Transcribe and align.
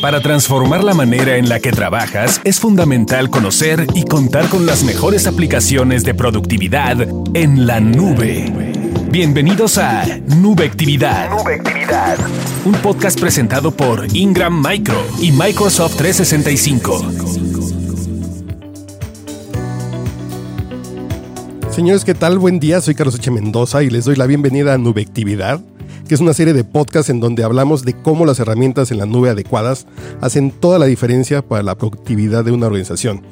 Para 0.00 0.20
transformar 0.20 0.82
la 0.82 0.94
manera 0.94 1.36
en 1.36 1.48
la 1.48 1.60
que 1.60 1.70
trabajas, 1.70 2.40
es 2.44 2.58
fundamental 2.58 3.30
conocer 3.30 3.86
y 3.94 4.04
contar 4.04 4.48
con 4.48 4.66
las 4.66 4.82
mejores 4.84 5.26
aplicaciones 5.26 6.04
de 6.04 6.14
productividad 6.14 6.96
en 7.34 7.66
la 7.66 7.80
nube. 7.80 8.52
Bienvenidos 9.10 9.78
a 9.78 10.04
Nubectividad. 10.36 11.30
Un 12.64 12.72
podcast 12.74 13.20
presentado 13.20 13.70
por 13.72 14.06
Ingram 14.16 14.64
Micro 14.64 15.04
y 15.20 15.30
Microsoft 15.32 15.96
365. 15.96 17.12
Señores, 21.70 22.04
¿qué 22.04 22.14
tal? 22.14 22.38
Buen 22.38 22.60
día, 22.60 22.80
soy 22.80 22.94
Carlos 22.94 23.14
Eche 23.14 23.30
Mendoza 23.30 23.82
y 23.82 23.90
les 23.90 24.04
doy 24.04 24.16
la 24.16 24.26
bienvenida 24.26 24.74
a 24.74 24.78
Nubectividad 24.78 25.60
que 26.12 26.16
es 26.16 26.20
una 26.20 26.34
serie 26.34 26.52
de 26.52 26.62
podcasts 26.62 27.08
en 27.08 27.20
donde 27.20 27.42
hablamos 27.42 27.86
de 27.86 27.94
cómo 27.94 28.26
las 28.26 28.38
herramientas 28.38 28.90
en 28.90 28.98
la 28.98 29.06
nube 29.06 29.30
adecuadas 29.30 29.86
hacen 30.20 30.50
toda 30.50 30.78
la 30.78 30.84
diferencia 30.84 31.40
para 31.40 31.62
la 31.62 31.74
productividad 31.74 32.44
de 32.44 32.52
una 32.52 32.66
organización. 32.66 33.22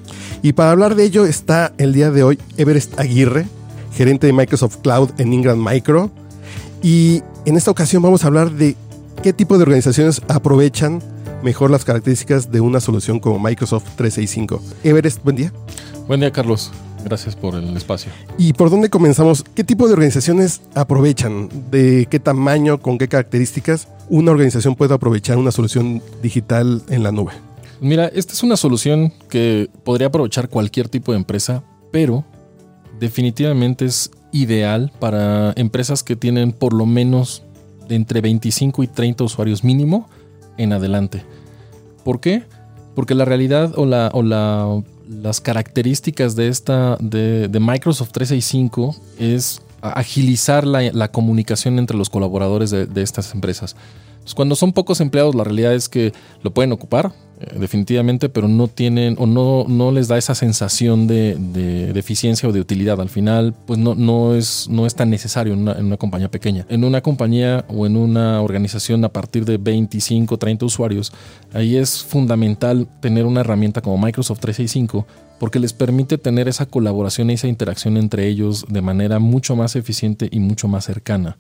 Y 0.41 0.55
para 0.55 0.71
hablar 0.71 0.95
de 0.95 1.05
ello 1.05 1.27
está 1.27 1.75
el 1.77 1.93
día 1.93 2.11
de 2.11 2.23
hoy 2.23 2.39
Everest 2.57 2.99
Aguirre, 2.99 3.47
gerente 3.93 4.29
de 4.29 4.33
Microsoft 4.33 4.79
Cloud 4.79 5.11
en 5.19 5.35
Ingram 5.35 5.63
Micro. 5.63 6.11
Y 6.83 7.23
en 7.45 7.59
esta 7.59 7.71
ocasión 7.71 8.03
vamos 8.03 8.25
a 8.25 8.29
hablar 8.29 8.51
de 8.51 8.75
qué 9.23 9.35
tipo 9.35 9.59
de 9.59 9.65
organizaciones 9.65 10.23
aprovechan 10.29 11.03
mejor 11.43 11.71
las 11.71 11.85
características 11.85 12.51
de 12.51 12.63
una 12.63 12.81
solución 12.81 13.21
como 13.21 13.39
Microsoft 13.39 13.91
365. 13.97 14.63
Everest, 14.85 15.23
buen 15.23 15.37
día. 15.37 15.53
Buen 16.09 16.21
día, 16.21 16.33
Carlos. 16.33 16.73
Gracias 17.05 17.35
por 17.37 17.55
el 17.55 17.77
espacio. 17.77 18.13
¿Y 18.39 18.53
por 18.53 18.71
dónde 18.71 18.91
comenzamos? 18.91 19.45
¿Qué 19.55 19.65
tipo 19.65 19.87
de 19.87 19.95
organizaciones 19.95 20.61
aprovechan? 20.75 21.49
¿De 21.71 22.07
qué 22.11 22.21
tamaño, 22.21 22.81
con 22.81 22.99
qué 22.99 23.09
características 23.09 23.89
una 24.09 24.33
organización 24.33 24.75
puede 24.75 24.95
aprovechar 24.95 25.39
una 25.39 25.51
solución 25.51 26.03
digital 26.23 26.83
en 26.89 27.03
la 27.03 27.13
nube? 27.13 27.33
Mira, 27.81 28.07
esta 28.07 28.35
es 28.35 28.43
una 28.43 28.57
solución 28.57 29.13
que 29.31 29.71
podría 29.85 30.09
aprovechar 30.09 30.49
cualquier 30.49 30.89
tipo 30.89 31.13
de 31.13 31.19
empresa, 31.19 31.63
pero 31.91 32.25
definitivamente 32.99 33.87
es 33.87 34.11
ideal 34.33 34.93
para 35.01 35.53
empresas 35.57 36.03
que 36.03 36.17
tienen 36.17 36.53
por 36.53 36.75
lo 36.75 36.87
menos 36.87 37.43
entre 37.89 38.21
25 38.21 38.83
y 38.83 38.87
30 38.87 39.25
usuarios 39.25 39.65
mínimo 39.65 40.09
en 40.59 40.73
adelante. 40.73 41.25
¿Por 42.05 42.21
qué? 42.21 42.45
Porque 42.95 43.15
la 43.15 43.25
realidad 43.25 43.73
o 43.77 43.87
la, 43.87 44.11
o 44.13 44.23
la 44.23 44.83
las 45.11 45.41
características 45.41 46.37
de 46.37 46.49
esta 46.49 46.97
de, 47.01 47.49
Microsoft 47.61 48.13
365 48.13 48.95
es 49.19 49.61
agilizar 49.83 50.67
la, 50.67 51.09
comunicación 51.09 51.79
entre 51.79 51.97
los 51.97 52.09
colaboradores 52.09 52.71
de, 52.71 52.87
de 52.87 53.03
estas 53.03 53.35
empresas. 53.35 53.77
Cuando 54.37 54.55
son 54.55 54.73
pocos 54.73 55.01
empleados, 55.01 55.35
la 55.35 55.43
realidad 55.43 55.75
es 55.75 55.89
que 55.89 56.13
lo 56.43 56.53
pueden 56.53 56.71
ocupar, 56.71 57.13
definitivamente, 57.59 58.29
pero 58.29 58.49
no 58.49 58.69
tienen 58.69 59.17
o 59.19 59.27
no, 59.27 59.65
no 59.67 59.93
les 59.93 60.09
da 60.09 60.19
esa 60.19 60.35
sensación 60.35 61.07
de, 61.07 61.93
eficiencia 61.95 62.49
o 62.49 62.53
de 62.53 62.61
utilidad. 62.61 63.01
Al 63.01 63.09
final, 63.09 63.55
pues 63.67 63.79
no, 63.79 63.95
no, 63.95 64.35
es, 64.35 64.69
no 64.69 64.87
es 64.87 64.95
tan 64.95 65.11
necesario 65.11 65.55
en 65.55 65.69
una, 65.69 65.97
compañía 65.97 66.31
pequeña. 66.31 66.67
En 66.69 66.85
una 66.85 67.01
compañía 67.01 67.65
o 67.69 67.87
en 67.87 67.97
una 67.97 68.43
organización 68.43 69.05
a 69.05 69.09
partir 69.09 69.45
de 69.45 69.57
25, 69.57 70.37
30 70.37 70.67
usuarios, 70.67 71.13
ahí 71.55 71.77
es 71.77 72.05
fundamental 72.05 72.87
tener 73.01 73.25
una 73.25 73.41
herramienta 73.41 73.81
como 73.81 73.99
Microsoft 73.99 74.41
365 74.41 75.07
porque 75.39 75.59
les 75.59 75.73
permite 75.73 76.19
tener 76.19 76.49
esa 76.49 76.67
colaboración 76.67 77.31
y 77.31 77.35
esa 77.35 77.49
interacción 77.49 77.97
entre 77.97 78.27
ellos 78.27 78.67
de 78.69 78.83
manera 78.83 79.19
mucho 79.19 79.57
más 79.57 79.75
eficiente 79.75 80.29
y 80.31 80.39
mucho 80.39 80.69
más 80.69 80.85
cercana. 80.85 81.39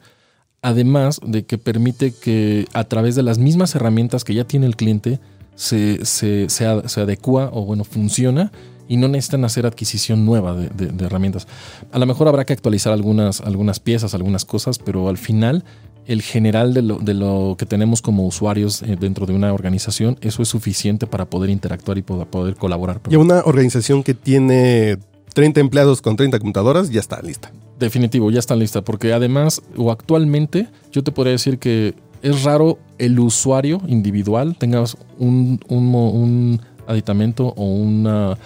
Además 0.62 1.20
de 1.22 1.44
que 1.44 1.58
permite 1.58 2.12
que 2.12 2.66
a 2.72 2.84
través 2.84 3.14
de 3.14 3.22
las 3.22 3.38
mismas 3.38 3.74
herramientas 3.74 4.24
que 4.24 4.32
ya 4.32 4.44
tiene 4.44 4.66
el 4.66 4.76
cliente 4.76 5.20
se, 5.54 6.04
se, 6.04 6.48
se, 6.48 6.64
adecua 7.00 7.50
o 7.52 7.64
bueno, 7.64 7.84
funciona 7.84 8.50
y 8.88 8.96
no 8.96 9.08
necesitan 9.08 9.44
hacer 9.44 9.66
adquisición 9.66 10.24
nueva 10.24 10.54
de, 10.54 11.04
herramientas. 11.04 11.46
A 11.92 11.98
lo 11.98 12.06
mejor 12.06 12.28
habrá 12.28 12.44
que 12.44 12.52
actualizar 12.52 12.92
algunas, 12.92 13.40
algunas 13.40 13.78
piezas, 13.78 14.14
algunas 14.14 14.44
cosas, 14.44 14.78
pero 14.78 15.08
al 15.08 15.18
final 15.18 15.64
el 16.06 16.22
general 16.22 16.74
de 16.74 16.82
lo, 16.82 16.98
de 16.98 17.14
lo, 17.14 17.54
que 17.56 17.66
tenemos 17.66 18.02
como 18.02 18.26
usuarios 18.26 18.82
eh, 18.82 18.96
dentro 18.98 19.26
de 19.26 19.32
una 19.32 19.52
organización, 19.52 20.18
eso 20.22 20.42
es 20.42 20.48
suficiente 20.48 21.06
para 21.06 21.26
poder 21.26 21.50
interactuar 21.50 21.98
y 21.98 22.02
poder, 22.02 22.26
poder 22.26 22.56
colaborar. 22.56 23.00
Y 23.08 23.16
una 23.16 23.42
organización 23.44 24.02
que 24.02 24.14
tiene 24.14 24.98
30 25.34 25.60
empleados 25.60 26.02
con 26.02 26.16
30 26.16 26.38
computadoras 26.38 26.90
ya 26.90 27.00
está 27.00 27.20
lista. 27.22 27.52
Definitivo, 27.78 28.30
ya 28.30 28.40
está 28.40 28.56
lista, 28.56 28.82
porque 28.82 29.12
además 29.12 29.62
o 29.76 29.90
actualmente 29.90 30.68
yo 30.90 31.04
te 31.04 31.12
podría 31.12 31.32
decir 31.32 31.58
que 31.58 31.94
es 32.22 32.44
raro 32.44 32.78
el 32.98 33.18
usuario 33.18 33.80
individual 33.86 34.56
tengas 34.56 34.96
un, 35.18 36.60
aditamento 36.86 37.54
o 37.56 37.64
una, 37.64 38.36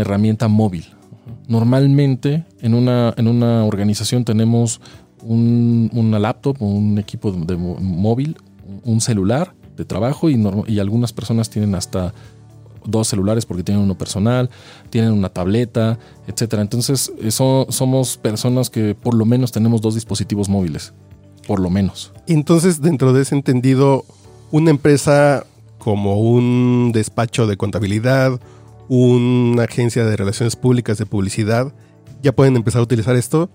herramienta 0.00 0.48
móvil. 0.48 0.86
Normalmente 1.48 2.44
en 2.60 2.74
una, 2.74 3.14
en 3.16 3.28
una 3.28 3.64
organización 3.64 4.24
tenemos 4.24 4.80
un, 5.22 5.90
una 5.92 6.18
laptop 6.18 6.60
un 6.60 6.98
equipo 6.98 7.32
de, 7.32 7.56
móvil, 7.56 8.36
un 8.84 9.00
celular 9.00 9.54
de 9.76 9.84
trabajo 9.84 10.30
y, 10.30 10.42
y 10.66 10.78
algunas 10.78 11.12
personas 11.12 11.48
tienen 11.48 11.74
hasta 11.74 12.12
dos 12.84 13.08
celulares 13.08 13.46
porque 13.46 13.62
tienen 13.62 13.84
uno 13.84 13.96
personal, 13.96 14.50
tienen 14.90 15.12
una 15.12 15.28
tableta, 15.28 15.98
etcétera. 16.26 16.62
Entonces, 16.62 17.12
eso, 17.22 17.66
somos 17.70 18.16
personas 18.16 18.70
que 18.70 18.94
por 18.94 19.14
lo 19.14 19.24
menos 19.24 19.52
tenemos 19.52 19.80
dos 19.80 19.94
dispositivos 19.94 20.48
móviles, 20.48 20.92
por 21.46 21.60
lo 21.60 21.70
menos. 21.70 22.12
Entonces, 22.26 22.80
dentro 22.80 23.12
de 23.12 23.22
ese 23.22 23.34
entendido, 23.34 24.04
una 24.50 24.70
empresa 24.70 25.44
como 25.78 26.20
un 26.20 26.92
despacho 26.92 27.46
de 27.46 27.56
contabilidad, 27.56 28.40
una 28.88 29.64
agencia 29.64 30.04
de 30.04 30.16
relaciones 30.16 30.54
públicas 30.54 30.98
de 30.98 31.06
publicidad, 31.06 31.72
ya 32.22 32.32
pueden 32.32 32.56
empezar 32.56 32.80
a 32.80 32.84
utilizar 32.84 33.16
esto 33.16 33.50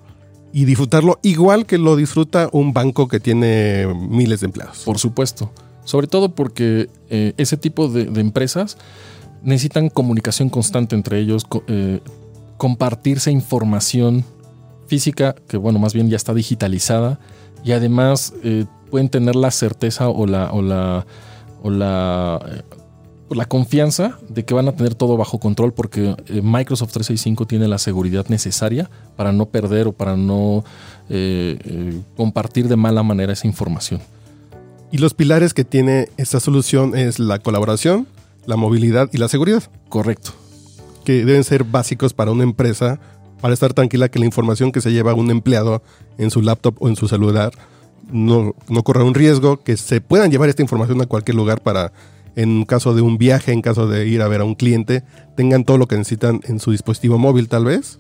y 0.52 0.66
disfrutarlo 0.66 1.20
igual 1.24 1.66
que 1.66 1.78
lo 1.78 1.96
disfruta 1.96 2.50
un 2.52 2.74
banco 2.74 3.08
que 3.08 3.20
tiene 3.20 3.88
miles 4.10 4.42
de 4.42 4.48
empleados. 4.48 4.80
Por 4.80 4.98
supuesto. 4.98 5.52
Sobre 5.84 6.08
todo 6.08 6.36
porque 6.36 6.90
eh, 7.10 7.34
ese 7.38 7.56
tipo 7.56 7.88
de, 7.88 8.04
empresas 8.20 8.78
necesitan 9.42 9.90
comunicación 9.90 10.50
constante 10.50 10.96
entre 10.96 11.20
ellos, 11.20 11.46
eh, 11.68 12.02
compartirse 12.58 13.32
información 13.32 14.26
física, 14.88 15.36
que 15.48 15.56
bueno, 15.56 15.80
más 15.80 15.94
bien 15.94 16.10
ya 16.10 16.18
está 16.18 16.34
digitalizada, 16.34 17.20
y 17.68 17.74
además 17.74 18.34
eh, 18.44 18.66
pueden 18.90 19.10
tener 19.10 19.36
la 19.36 19.52
certeza 19.52 20.08
o 20.08 20.26
la, 20.26 20.52
o 20.54 20.62
la, 20.62 21.06
o 21.62 21.70
la, 21.70 22.40
eh, 22.50 22.62
la 23.30 23.46
confianza 23.46 24.18
de 24.30 24.46
que 24.46 24.54
van 24.54 24.70
a 24.70 24.72
tener 24.72 24.96
todo 24.96 25.18
bajo 25.18 25.38
control 25.38 25.74
porque 25.74 26.16
Microsoft 26.42 26.94
365 26.94 27.46
tiene 27.46 27.68
la 27.68 27.78
seguridad 27.78 28.26
necesaria 28.30 28.90
para 29.18 29.34
no 29.34 29.48
perder 29.48 29.88
o 29.88 29.92
para 29.92 30.16
no 30.16 30.64
compartir 32.16 32.70
de 32.70 32.78
mala 32.78 33.04
manera 33.04 33.34
esa 33.34 33.48
información. 33.48 34.00
Y 34.90 35.00
los 35.00 35.14
pilares 35.14 35.54
que 35.54 35.66
tiene 35.66 36.08
esta 36.16 36.40
solución 36.40 36.96
es 36.96 37.20
la 37.20 37.40
colaboración, 37.40 38.08
la 38.46 38.56
movilidad 38.56 39.10
y 39.12 39.18
la 39.18 39.28
seguridad. 39.28 39.64
Correcto. 39.90 40.32
Que 41.04 41.26
deben 41.26 41.44
ser 41.44 41.66
básicos 41.66 42.14
para 42.14 42.32
una 42.32 42.44
empresa 42.44 43.00
para 43.42 43.54
estar 43.54 43.74
tranquila 43.74 44.10
que 44.10 44.20
la 44.20 44.26
información 44.26 44.72
que 44.72 44.82
se 44.82 44.92
lleva 44.92 45.14
un 45.14 45.32
empleado 45.32 45.82
en 46.18 46.32
su 46.32 46.42
laptop 46.42 46.76
o 46.80 46.90
en 46.90 46.96
su 46.96 47.08
celular 47.08 47.52
no, 48.12 48.56
no 48.70 48.84
corra 48.84 49.04
un 49.04 49.14
riesgo, 49.14 49.58
que 49.58 49.78
se 49.78 50.02
puedan 50.02 50.32
llevar 50.32 50.50
esta 50.50 50.62
información 50.62 51.02
a 51.02 51.06
cualquier 51.06 51.36
lugar 51.36 51.62
para, 51.62 51.92
en 52.36 52.66
caso 52.66 52.94
de 52.94 53.02
un 53.02 53.18
viaje, 53.18 53.52
en 53.52 53.62
caso 53.62 53.88
de 53.88 54.08
ir 54.08 54.22
a 54.22 54.28
ver 54.28 54.42
a 54.42 54.46
un 54.46 54.56
cliente, 54.56 55.04
tengan 55.36 55.66
todo 55.66 55.78
lo 55.78 55.88
que 55.88 55.98
necesitan 55.98 56.42
en 56.46 56.60
su 56.60 56.72
dispositivo 56.72 57.18
móvil 57.18 57.50
tal 57.50 57.66
vez. 57.66 58.00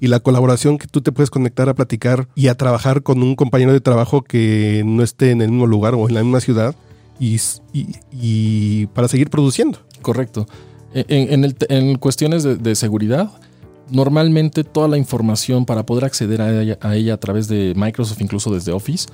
Y 0.00 0.08
la 0.08 0.20
colaboración 0.20 0.76
que 0.76 0.88
tú 0.88 1.00
te 1.00 1.12
puedes 1.12 1.30
conectar 1.30 1.68
a 1.68 1.74
platicar 1.74 2.28
y 2.34 2.48
a 2.48 2.56
trabajar 2.56 3.02
con 3.02 3.22
un 3.22 3.36
compañero 3.36 3.72
de 3.72 3.80
trabajo 3.80 4.22
que 4.22 4.82
no 4.84 5.02
esté 5.02 5.30
en 5.30 5.40
el 5.40 5.50
mismo 5.50 5.66
lugar 5.66 5.94
o 5.94 6.08
en 6.08 6.14
la 6.14 6.22
misma 6.22 6.40
ciudad 6.40 6.74
y, 7.20 8.86
para 8.86 9.08
seguir 9.08 9.30
produciendo. 9.30 9.78
Correcto. 10.02 10.46
En, 10.94 11.96
cuestiones 11.96 12.42
de, 12.42 12.74
seguridad, 12.74 13.30
normalmente 13.90 14.64
toda 14.64 14.88
la 14.88 14.98
información 14.98 15.66
para 15.66 15.84
poder 15.84 16.04
acceder 16.04 16.42
a 16.42 16.94
ella, 16.96 17.14
a 17.14 17.20
través 17.20 17.48
de 17.48 17.74
Microsoft, 17.76 18.20
incluso 18.20 18.52
desde 18.52 18.72
Office, 18.72 19.08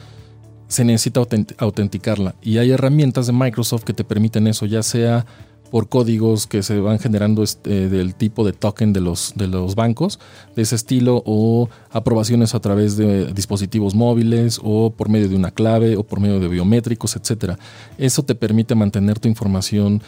se 0.68 0.84
necesita 0.84 1.20
autenticarla. 1.58 2.36
Y 2.42 2.58
hay 2.58 2.70
herramientas 2.70 3.26
de 3.26 3.32
Microsoft 3.32 3.84
que 3.84 3.92
te 3.92 4.04
permiten 4.04 4.46
eso, 4.46 4.66
ya 4.66 4.82
sea 4.82 5.26
por 5.70 5.88
códigos 5.88 6.46
que 6.46 6.62
se 6.62 6.80
van 6.80 6.98
generando 6.98 7.42
este, 7.42 7.88
del 7.88 8.14
tipo 8.14 8.44
de 8.44 8.52
token 8.52 8.92
de 8.92 9.00
los, 9.00 9.34
de 9.36 9.46
los 9.46 9.76
bancos, 9.76 10.18
de 10.56 10.62
ese 10.62 10.74
estilo, 10.74 11.22
o 11.24 11.68
aprobaciones 11.90 12.54
a 12.54 12.60
través 12.60 12.96
de 12.96 13.32
dispositivos 13.32 13.94
móviles, 13.94 14.60
o 14.62 14.90
por 14.90 15.08
medio 15.08 15.28
de 15.28 15.36
una 15.36 15.52
clave, 15.52 15.96
o 15.96 16.02
por 16.02 16.20
medio 16.20 16.40
de 16.40 16.48
biométricos, 16.48 17.16
etc. 17.16 17.54
Eso 17.98 18.24
te 18.24 18.34
permite 18.34 18.74
mantener 18.74 19.18
tu 19.20 19.28
información, 19.28 20.02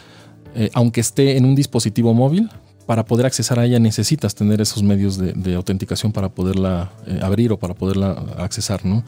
eh, 0.55 0.69
aunque 0.73 1.01
esté 1.01 1.37
en 1.37 1.45
un 1.45 1.55
dispositivo 1.55 2.13
móvil, 2.13 2.49
para 2.85 3.05
poder 3.05 3.25
accesar 3.25 3.59
a 3.59 3.65
ella 3.65 3.79
necesitas 3.79 4.35
tener 4.35 4.61
esos 4.61 4.83
medios 4.83 5.17
de, 5.17 5.55
autenticación 5.55 6.11
para 6.11 6.29
poderla 6.29 6.91
eh, 7.07 7.19
abrir 7.21 7.51
o 7.51 7.57
para 7.57 7.73
poderla 7.73 8.11
accesar. 8.37 8.85
¿no? 8.85 9.03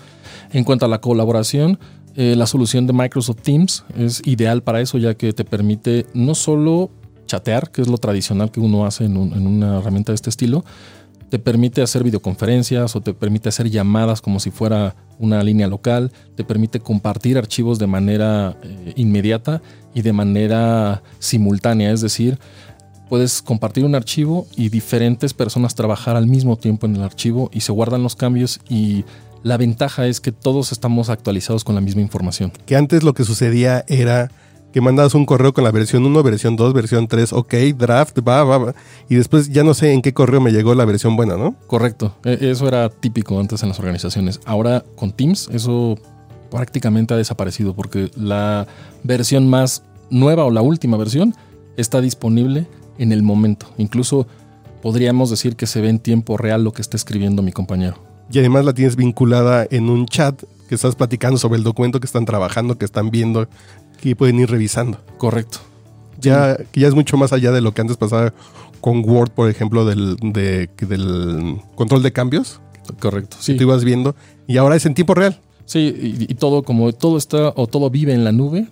En 0.51 0.63
cuanto 0.63 0.85
a 0.85 0.89
la 0.89 0.99
colaboración, 1.01 1.77
Eh, 2.17 2.35
la 2.37 2.45
solución 2.45 2.87
de 2.87 2.93
Microsoft 2.93 3.41
Teams 3.41 3.83
es 3.97 4.21
ideal 4.25 4.63
para 4.63 4.79
eso, 4.79 4.97
ya 4.97 5.15
que 5.15 5.33
te 5.33 5.43
permite 5.43 6.05
no 6.13 6.33
solo 6.33 6.89
chatear, 7.25 7.71
que 7.71 7.81
es 7.81 7.89
lo 7.89 7.97
tradicional 7.97 8.51
que 8.51 8.61
uno 8.61 8.85
hace 8.85 9.03
en, 9.03 9.17
una 9.17 9.79
herramienta 9.79 10.13
de 10.13 10.15
este 10.15 10.29
estilo, 10.29 10.63
te 11.29 11.39
permite 11.39 11.81
hacer 11.81 12.03
videoconferencias 12.03 12.95
o 12.95 13.01
te 13.01 13.13
permite 13.13 13.49
hacer 13.49 13.69
llamadas 13.69 14.21
como 14.21 14.39
si 14.39 14.51
fuera 14.51 14.95
una 15.19 15.43
línea 15.43 15.67
local, 15.67 16.11
te 16.35 16.45
permite 16.45 16.79
compartir 16.79 17.37
archivos 17.37 17.79
de 17.79 17.87
manera 17.87 18.55
eh, 18.63 18.93
inmediata 18.95 19.61
y 19.93 20.01
de 20.01 20.13
manera 20.13 21.03
simultánea, 21.19 21.91
es 21.91 21.99
decir, 21.99 22.39
puedes 23.09 23.41
compartir 23.41 23.85
un 23.85 23.95
archivo 23.95 24.47
y 24.55 24.69
diferentes 24.69 25.33
personas 25.33 25.75
trabajar 25.75 26.15
al 26.15 26.27
mismo 26.27 26.57
tiempo 26.57 26.85
en 26.85 26.95
el 26.95 27.03
archivo 27.03 27.49
y 27.53 27.61
se 27.61 27.71
guardan 27.71 28.03
los 28.03 28.15
cambios 28.15 28.59
y 28.69 29.05
la 29.43 29.57
ventaja 29.57 30.07
es 30.07 30.21
que 30.21 30.31
todos 30.31 30.71
estamos 30.71 31.09
actualizados 31.09 31.63
con 31.63 31.75
la 31.75 31.81
misma 31.81 32.01
información. 32.01 32.51
Que 32.65 32.75
antes 32.75 33.03
lo 33.03 33.13
que 33.13 33.23
sucedía 33.23 33.85
era 33.87 34.31
que 34.73 34.81
mandabas 34.81 35.13
un 35.13 35.25
correo 35.25 35.53
con 35.53 35.63
la 35.63 35.71
versión 35.71 36.05
1, 36.05 36.23
versión 36.23 36.55
2, 36.55 36.73
versión 36.73 37.07
3, 37.07 37.31
ok, 37.31 37.53
draft, 37.77 38.17
va, 38.27 38.43
va, 38.43 38.57
va, 38.57 38.75
y 39.07 39.15
después 39.15 39.49
ya 39.49 39.63
no 39.63 39.73
sé 39.73 39.93
en 39.93 40.01
qué 40.01 40.13
correo 40.13 40.41
me 40.41 40.51
llegó 40.51 40.75
la 40.75 40.83
versión 40.83 41.15
buena, 41.15 41.37
¿no? 41.37 41.55
Correcto, 41.67 42.13
e, 42.25 42.39
eso 42.41 42.67
era 42.67 42.89
típico 42.89 43.39
antes 43.39 43.63
en 43.63 43.69
las 43.69 43.79
organizaciones. 43.79 44.41
Ahora 44.45 44.83
con 44.97 45.13
Teams 45.13 45.47
eso 45.53 45.97
prácticamente 46.51 47.13
ha 47.13 47.17
desaparecido 47.17 47.73
porque 47.73 48.11
la 48.17 48.67
versión 49.03 49.47
más 49.47 49.83
nueva 50.09 50.43
o 50.43 50.51
la 50.51 50.61
última 50.61 50.97
versión 50.97 51.35
está 51.77 52.01
disponible 52.01 52.67
en 52.97 53.11
el 53.11 53.23
momento. 53.23 53.67
Incluso 53.77 54.27
podríamos 54.81 55.29
decir 55.29 55.55
que 55.55 55.67
se 55.67 55.81
ve 55.81 55.89
en 55.89 55.99
tiempo 55.99 56.37
real 56.37 56.63
lo 56.63 56.73
que 56.73 56.81
está 56.81 56.97
escribiendo 56.97 57.41
mi 57.41 57.51
compañero. 57.51 57.97
Y 58.31 58.39
además 58.39 58.65
la 58.65 58.73
tienes 58.73 58.95
vinculada 58.95 59.67
en 59.69 59.89
un 59.89 60.05
chat 60.05 60.41
que 60.67 60.75
estás 60.75 60.95
platicando 60.95 61.37
sobre 61.37 61.57
el 61.57 61.63
documento 61.63 61.99
que 61.99 62.07
están 62.07 62.25
trabajando, 62.25 62.77
que 62.77 62.85
están 62.85 63.11
viendo, 63.11 63.47
que 64.01 64.15
pueden 64.15 64.39
ir 64.39 64.49
revisando. 64.49 64.99
Correcto. 65.17 65.59
Ya, 66.19 66.57
ya 66.73 66.87
es 66.87 66.95
mucho 66.95 67.17
más 67.17 67.33
allá 67.33 67.51
de 67.51 67.61
lo 67.61 67.73
que 67.73 67.81
antes 67.81 67.97
pasaba 67.97 68.33
con 68.81 69.07
Word, 69.07 69.31
por 69.31 69.49
ejemplo, 69.49 69.85
del, 69.85 70.15
del 70.17 71.57
control 71.75 72.03
de 72.03 72.11
cambios. 72.11 72.61
Correcto. 72.99 73.37
Sí. 73.39 73.53
Que 73.53 73.59
tú 73.59 73.63
ibas 73.65 73.83
viendo. 73.83 74.15
Y 74.47 74.57
ahora 74.57 74.75
es 74.75 74.85
en 74.85 74.93
tiempo 74.93 75.13
real. 75.13 75.39
Sí, 75.65 76.17
y, 76.19 76.35
todo, 76.35 76.61
como 76.61 76.93
todo 76.93 77.17
está 77.17 77.51
o 77.55 77.65
todo 77.65 77.89
vive 77.89 78.13
en 78.13 78.23
la 78.23 78.31
nube, 78.31 78.67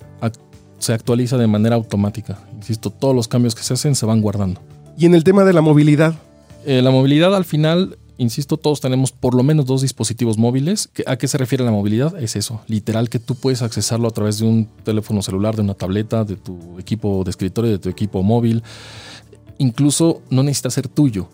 se 0.83 0.93
actualiza 0.93 1.37
de 1.37 1.47
manera 1.47 1.75
automática. 1.75 2.39
Insisto, 2.55 2.89
todos 2.89 3.15
los 3.15 3.27
cambios 3.27 3.55
que 3.55 3.63
se 3.63 3.73
hacen 3.73 3.95
se 3.95 4.05
van 4.05 4.21
guardando. 4.21 4.61
Y 4.97 5.05
en 5.05 5.15
el 5.15 5.23
tema 5.23 5.45
de 5.45 5.53
la 5.53 5.61
movilidad. 5.61 6.15
Eh, 6.65 6.81
la 6.81 6.91
movilidad 6.91 7.35
al 7.35 7.45
final, 7.45 7.97
insisto, 8.17 8.57
todos 8.57 8.81
tenemos 8.81 9.11
por 9.11 9.33
lo 9.33 9.43
menos 9.43 9.65
dos 9.65 9.81
dispositivos 9.81 10.37
móviles. 10.37 10.89
¿A 11.07 11.15
qué 11.17 11.27
se 11.27 11.37
refiere 11.37 11.63
la 11.63 11.71
movilidad? 11.71 12.21
Es 12.21 12.35
eso, 12.35 12.61
literal 12.67 13.09
que 13.09 13.19
tú 13.19 13.35
puedes 13.35 13.61
accesarlo 13.61 14.07
a 14.07 14.11
través 14.11 14.39
de 14.39 14.45
un 14.45 14.67
teléfono 14.83 15.21
celular, 15.21 15.55
de 15.55 15.61
una 15.61 15.73
tableta, 15.73 16.25
de 16.25 16.35
tu 16.35 16.77
equipo 16.79 17.23
de 17.23 17.31
escritorio, 17.31 17.71
de 17.71 17.79
tu 17.79 17.89
equipo 17.89 18.21
móvil. 18.21 18.61
Incluso 19.57 20.21
no 20.29 20.43
necesita 20.43 20.69
ser 20.69 20.89
tuyo. 20.89 21.29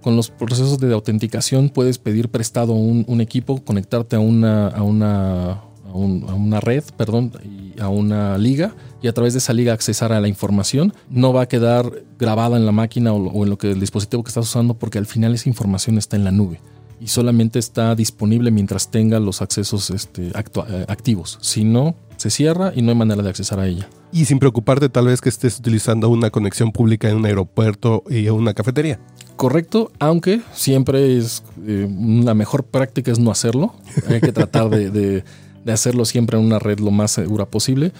Con 0.00 0.16
los 0.16 0.30
procesos 0.30 0.78
de 0.78 0.92
autenticación 0.92 1.70
puedes 1.70 1.98
pedir 1.98 2.28
prestado 2.28 2.72
un, 2.72 3.04
un 3.06 3.20
equipo, 3.20 3.62
conectarte 3.64 4.16
a 4.16 4.20
una, 4.20 4.68
a 4.68 4.82
una 4.82 5.62
a, 5.92 6.34
una 6.34 6.60
red, 6.60 6.84
perdón, 6.96 7.32
y 7.44 7.80
a 7.80 7.88
una 7.88 8.38
liga 8.38 8.74
y 9.02 9.08
a 9.08 9.12
través 9.12 9.32
de 9.34 9.38
esa 9.38 9.52
liga 9.52 9.72
accesar 9.72 10.12
a 10.12 10.20
la 10.20 10.28
información. 10.28 10.94
No 11.10 11.32
va 11.32 11.42
a 11.42 11.48
quedar 11.48 11.90
grabada 12.18 12.56
en 12.56 12.66
la 12.66 12.72
máquina 12.72 13.12
o, 13.12 13.44
en 13.44 13.50
lo 13.50 13.58
que 13.58 13.72
el 13.72 13.80
dispositivo 13.80 14.22
que 14.22 14.28
estás 14.28 14.48
usando 14.48 14.74
porque 14.74 14.98
al 14.98 15.06
final 15.06 15.34
esa 15.34 15.48
información 15.48 15.98
está 15.98 16.16
en 16.16 16.24
la 16.24 16.32
nube 16.32 16.60
y 17.00 17.08
solamente 17.08 17.58
está 17.58 17.94
disponible 17.96 18.52
mientras 18.52 18.90
tenga 18.90 19.18
los 19.18 19.42
accesos 19.42 19.90
este, 19.90 20.28
eh, 20.28 20.84
activos. 20.86 21.38
Si 21.40 21.64
no, 21.64 21.96
se 22.16 22.30
cierra 22.30 22.72
y 22.74 22.82
no 22.82 22.90
hay 22.90 22.96
manera 22.96 23.22
de 23.22 23.28
accesar 23.28 23.58
a 23.58 23.66
ella. 23.66 23.88
Y 24.12 24.26
sin 24.26 24.38
preocuparte 24.38 24.88
tal 24.88 25.06
vez 25.06 25.20
que 25.20 25.28
estés 25.28 25.58
utilizando 25.58 26.08
una 26.08 26.30
conexión 26.30 26.70
pública 26.70 27.08
en 27.08 27.16
un 27.16 27.26
aeropuerto 27.26 28.04
y 28.08 28.28
una 28.28 28.54
cafetería. 28.54 29.00
Correcto, 29.34 29.90
aunque 29.98 30.42
siempre 30.52 31.18
es 31.18 31.42
eh, 31.66 31.88
la 32.22 32.34
mejor 32.34 32.62
práctica 32.62 33.10
es 33.10 33.18
no 33.18 33.32
hacerlo. 33.32 33.74
Hay 34.08 34.20
que 34.20 34.30
tratar 34.30 34.70
de 34.70 34.90
de 34.90 35.24
hacerlo 35.70 36.04
siempre 36.04 36.38
en 36.38 36.44
una 36.44 36.58
red 36.58 36.80
lo 36.80 36.90
más 36.90 37.12
segura 37.12 37.46
posible. 37.46 37.92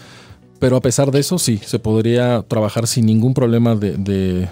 Pero 0.62 0.76
a 0.76 0.80
pesar 0.80 1.10
de 1.10 1.18
eso, 1.18 1.40
sí, 1.40 1.60
se 1.66 1.80
podría 1.80 2.44
trabajar 2.46 2.86
sin 2.86 3.04
ningún 3.04 3.34
problema 3.34 3.74
de, 3.74 4.48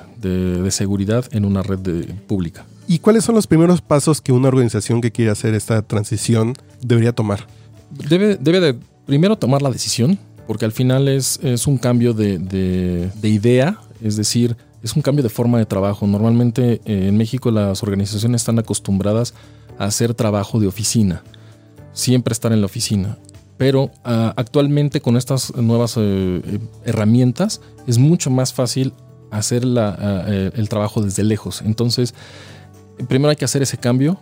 seguridad 0.71 1.25
en 1.31 1.45
una 1.45 1.63
red 1.63 1.79
pública. 2.27 2.67
¿Y 2.89 2.99
cuáles 2.99 3.23
son 3.23 3.37
los 3.37 3.47
primeros 3.47 3.81
pasos 3.81 4.21
que 4.21 4.33
una 4.33 4.49
organización 4.49 5.01
que 5.01 5.13
quiere 5.13 5.31
hacer 5.31 5.55
esta 5.55 5.83
transición 5.83 6.55
debería 6.83 7.13
tomar? 7.13 7.47
Debe, 8.09 8.37
debe 8.41 8.59
de 8.59 8.77
primero 9.07 9.37
tomar 9.37 9.63
la 9.63 9.71
decisión, 9.71 10.19
porque 10.49 10.65
al 10.65 10.73
final 10.73 11.07
es, 11.07 11.39
es 11.45 11.69
un 11.69 11.79
cambio 11.79 12.13
de, 12.13 13.09
idea, 13.23 13.79
es 14.03 14.17
decir, 14.17 14.57
es 14.83 14.97
un 14.97 15.03
cambio 15.03 15.23
de 15.23 15.29
forma 15.29 15.59
de 15.59 15.67
trabajo. 15.67 16.09
Normalmente 16.09 16.81
eh, 16.87 17.07
en 17.07 17.17
México 17.17 17.53
las 17.53 17.85
organizaciones 17.85 18.41
están 18.43 18.59
acostumbradas 18.59 19.33
a 19.79 19.85
hacer 19.85 20.13
trabajo 20.15 20.59
de 20.59 20.67
oficina 20.67 21.23
siempre 21.93 22.33
estar 22.33 22.53
en 22.53 22.61
la 22.61 22.67
oficina. 22.67 23.19
Pero 23.61 23.91
ah, 24.05 24.33
actualmente 24.37 25.03
con 25.03 25.19
estas 25.19 25.55
nuevas 25.55 25.99
eh, 25.99 26.01
eh, 26.01 26.59
herramientas 26.87 27.61
es 27.87 27.99
mucho 27.99 28.31
más 28.31 28.55
fácil 28.55 28.95
hacer 29.31 29.65
ah, 29.77 30.25
eh, 30.27 30.51
el 30.55 30.69
trabajo 30.71 31.03
desde 31.03 31.25
lejos. 31.25 31.61
Entonces, 31.61 32.15
primero 33.07 33.29
hay 33.29 33.37
que 33.37 33.45
hacer 33.45 33.61
ese 33.61 33.77
cambio, 33.77 34.19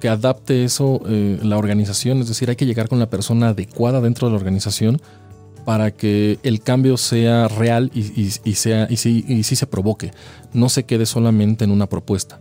que 0.00 0.08
adapte 0.08 0.62
eso 0.62 1.00
la 1.08 1.56
organización, 1.56 2.20
es 2.20 2.28
decir, 2.28 2.50
hay 2.50 2.56
que 2.56 2.66
llegar 2.66 2.88
con 2.88 2.98
la 2.98 3.08
persona 3.08 3.48
adecuada 3.48 4.02
dentro 4.02 4.28
de 4.28 4.32
la 4.32 4.38
organización 4.38 5.00
para 5.64 5.90
que 5.90 6.38
el 6.44 6.60
cambio 6.60 6.98
sea 6.98 7.48
real 7.48 7.90
y, 7.94 8.30
sea, 8.54 8.86
y, 8.90 8.98
sí, 8.98 9.24
y 9.26 9.42
sí 9.42 9.56
se 9.56 9.66
provoque, 9.66 10.12
no 10.52 10.68
se 10.68 10.84
quede 10.84 11.06
solamente 11.06 11.64
en 11.64 11.72
una 11.72 11.88
propuesta. 11.88 12.40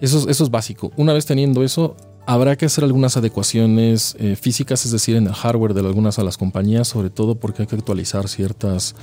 Eso, 0.00 0.28
eso 0.28 0.42
es 0.42 0.50
básico. 0.50 0.90
Una 0.96 1.12
vez 1.12 1.26
teniendo 1.26 1.62
eso, 1.62 1.96
Habrá 2.28 2.56
que 2.56 2.66
hacer 2.66 2.82
algunas 2.82 3.16
adecuaciones 3.16 4.16
eh, 4.18 4.34
físicas, 4.34 4.84
es 4.84 4.90
decir, 4.90 5.14
en 5.14 5.28
el 5.28 5.32
hardware 5.32 5.74
de 5.74 5.80
algunas 5.80 6.16
de 6.16 6.24
las 6.24 6.36
compañías, 6.36 6.88
sobre 6.88 7.08
todo 7.08 7.36
porque 7.36 7.62
hay 7.62 7.68
que 7.68 7.76
actualizar 7.76 8.28
ciertas, 8.28 8.96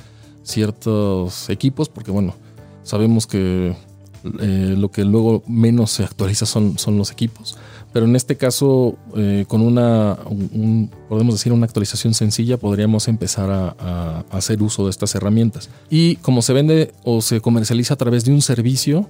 ciertos 0.43 1.49
equipos, 1.49 1.87
porque 1.87 2.11
bueno, 2.11 2.35
sabemos 2.83 3.25
que 3.25 3.77
eh, 4.39 4.75
lo 4.77 4.91
que 4.91 5.05
luego 5.05 5.41
menos 5.47 5.91
se 5.91 6.03
actualiza 6.03 6.45
son, 6.45 6.77
son 6.77 6.97
los 6.97 7.11
equipos. 7.11 7.57
Pero 7.93 8.07
en 8.07 8.17
este 8.17 8.35
caso, 8.35 8.97
eh, 9.15 9.45
con 9.47 9.61
una, 9.61 10.17
podemos 11.07 11.35
decir, 11.35 11.53
una 11.53 11.65
actualización 11.65 12.13
sencilla, 12.13 12.57
podríamos 12.57 13.07
empezar 13.07 13.49
a 13.51 14.25
hacer 14.31 14.61
uso 14.61 14.83
de 14.83 14.89
estas 14.89 15.15
herramientas. 15.15 15.69
Y 15.89 16.17
como 16.17 16.41
se 16.41 16.51
vende 16.51 16.91
o 17.05 17.21
se 17.21 17.39
comercializa 17.39 17.93
a 17.93 17.97
través 17.97 18.25
de 18.25 18.33
un 18.33 18.41
servicio, 18.41 19.07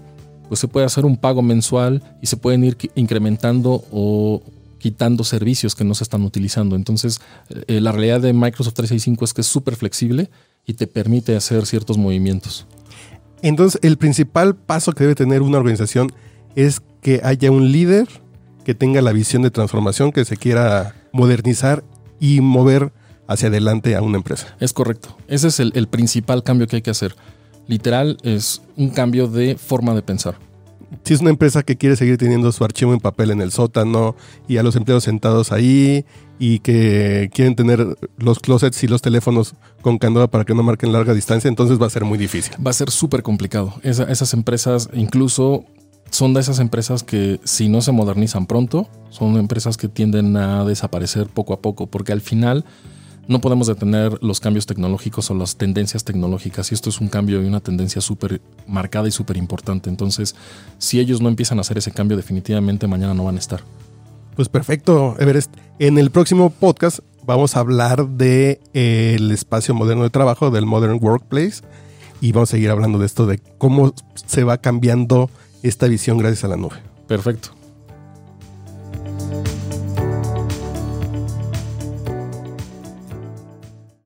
pues 0.47 0.59
se 0.59 0.67
puede 0.67 0.85
hacer 0.85 1.05
un 1.05 1.17
pago 1.17 1.41
mensual 1.41 2.01
y 2.21 2.27
se 2.27 2.37
pueden 2.37 2.63
ir 2.63 2.77
incrementando 2.95 3.83
o 3.91 4.41
quitando 4.79 5.23
servicios 5.23 5.75
que 5.75 5.85
no 5.85 5.95
se 5.95 6.03
están 6.03 6.23
utilizando. 6.23 6.75
Entonces, 6.75 7.21
eh, 7.67 7.79
la 7.79 7.91
realidad 7.93 8.19
de 8.19 8.33
Microsoft 8.33 8.73
365 8.73 9.25
es 9.25 9.33
que 9.33 9.41
es 9.41 9.47
súper 9.47 9.75
flexible 9.75 10.29
y 10.65 10.73
te 10.73 10.87
permite 10.87 11.35
hacer 11.35 11.65
ciertos 11.65 11.97
movimientos. 11.97 12.67
Entonces, 13.41 13.79
el 13.81 13.97
principal 13.97 14.55
paso 14.55 14.91
que 14.91 15.05
debe 15.05 15.15
tener 15.15 15.41
una 15.41 15.57
organización 15.57 16.11
es 16.55 16.81
que 17.01 17.21
haya 17.23 17.49
un 17.49 17.71
líder 17.71 18.07
que 18.65 18.75
tenga 18.75 19.01
la 19.01 19.13
visión 19.13 19.41
de 19.41 19.51
transformación, 19.51 20.11
que 20.11 20.25
se 20.25 20.37
quiera 20.37 20.95
modernizar 21.13 21.83
y 22.19 22.41
mover 22.41 22.91
hacia 23.27 23.47
adelante 23.47 23.95
a 23.95 24.01
una 24.01 24.17
empresa. 24.17 24.55
Es 24.59 24.73
correcto. 24.73 25.17
Ese 25.27 25.47
es 25.47 25.59
el 25.59 25.87
principal 25.87 26.43
cambio 26.43 26.67
que 26.67 26.77
hay 26.77 26.81
que 26.81 26.91
hacer 26.91 27.15
literal 27.67 28.17
es 28.23 28.61
un 28.75 28.89
cambio 28.89 29.27
de 29.27 29.55
forma 29.55 29.93
de 29.93 30.01
pensar. 30.01 30.35
Si 31.03 31.13
es 31.13 31.21
una 31.21 31.31
empresa 31.31 31.63
que 31.63 31.75
quiere 31.75 31.95
seguir 31.95 32.17
teniendo 32.17 32.51
su 32.51 32.63
archivo 32.63 32.93
en 32.93 32.99
papel 32.99 33.31
en 33.31 33.41
el 33.41 33.51
sótano 33.51 34.15
y 34.47 34.57
a 34.57 34.63
los 34.63 34.75
empleados 34.75 35.03
sentados 35.03 35.51
ahí 35.51 36.05
y 36.39 36.59
que 36.59 37.29
quieren 37.33 37.55
tener 37.55 37.97
los 38.17 38.39
closets 38.39 38.83
y 38.83 38.87
los 38.87 39.01
teléfonos 39.01 39.55
con 39.81 39.97
candado 39.97 40.29
para 40.29 40.45
que 40.45 40.53
no 40.53 40.63
marquen 40.63 40.91
larga 40.91 41.13
distancia, 41.13 41.47
entonces 41.47 41.81
va 41.81 41.87
a 41.87 41.89
ser 41.89 42.05
muy 42.05 42.17
difícil. 42.17 42.53
Va 42.65 42.69
a 42.69 42.73
ser 42.73 42.91
súper 42.91 43.23
complicado. 43.23 43.73
esas 43.83 44.33
empresas 44.33 44.89
incluso 44.93 45.65
son 46.11 46.33
de 46.35 46.41
esas 46.41 46.59
empresas 46.59 47.01
que 47.01 47.39
si 47.43 47.69
no 47.69 47.81
se 47.81 47.91
modernizan 47.91 48.45
pronto, 48.45 48.87
son 49.09 49.35
empresas 49.37 49.77
que 49.77 49.87
tienden 49.87 50.37
a 50.37 50.63
desaparecer 50.63 51.25
poco 51.27 51.53
a 51.53 51.59
poco, 51.59 51.87
porque 51.87 52.11
al 52.11 52.21
final 52.21 52.65
no 53.27 53.39
podemos 53.39 53.67
detener 53.67 54.17
los 54.21 54.39
cambios 54.39 54.65
tecnológicos 54.65 55.31
o 55.31 55.33
las 55.33 55.55
tendencias 55.55 56.03
tecnológicas. 56.03 56.71
Y 56.71 56.75
esto 56.75 56.89
es 56.89 56.99
un 56.99 57.07
cambio 57.07 57.41
y 57.41 57.45
una 57.45 57.59
tendencia 57.59 58.01
súper 58.01 58.41
marcada 58.67 59.07
y 59.07 59.11
súper 59.11 59.37
importante. 59.37 59.89
Entonces, 59.89 60.35
si 60.77 60.99
ellos 60.99 61.21
no 61.21 61.29
empiezan 61.29 61.57
a 61.57 61.61
hacer 61.61 61.77
ese 61.77 61.91
cambio, 61.91 62.17
definitivamente 62.17 62.87
mañana 62.87 63.13
no 63.13 63.23
van 63.23 63.35
a 63.35 63.39
estar. 63.39 63.61
Pues 64.35 64.49
perfecto, 64.49 65.15
Everest. 65.19 65.53
En 65.79 65.97
el 65.97 66.11
próximo 66.11 66.49
podcast 66.49 66.99
vamos 67.25 67.55
a 67.55 67.59
hablar 67.59 68.07
del 68.07 68.59
de, 68.73 69.15
el 69.15 69.31
espacio 69.31 69.73
moderno 69.73 70.03
de 70.03 70.09
trabajo, 70.09 70.51
del 70.51 70.65
Modern 70.65 70.99
Workplace. 71.01 71.61
Y 72.19 72.31
vamos 72.31 72.49
a 72.49 72.51
seguir 72.51 72.69
hablando 72.69 72.99
de 72.99 73.05
esto, 73.05 73.25
de 73.25 73.39
cómo 73.57 73.93
se 74.15 74.43
va 74.43 74.57
cambiando 74.57 75.29
esta 75.61 75.87
visión 75.87 76.17
gracias 76.17 76.43
a 76.43 76.47
la 76.47 76.57
nube. 76.57 76.75
Perfecto. 77.07 77.62